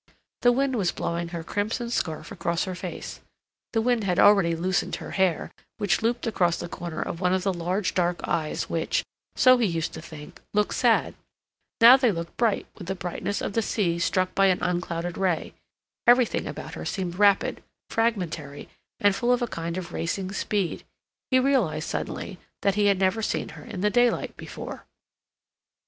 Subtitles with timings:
[0.41, 3.19] The wind was blowing her crimson scarf across her face;
[3.71, 7.43] the wind had already loosened her hair, which looped across the corner of one of
[7.43, 9.03] the large, dark eyes which,
[9.35, 11.13] so he used to think, looked sad;
[11.81, 15.53] now they looked bright with the brightness of the sea struck by an unclouded ray;
[16.07, 17.61] everything about her seemed rapid,
[17.91, 20.83] fragmentary, and full of a kind of racing speed.
[21.29, 24.83] He realized suddenly that he had never seen her in the daylight before.